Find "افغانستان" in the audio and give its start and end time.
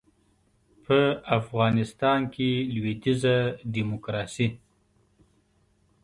1.39-2.19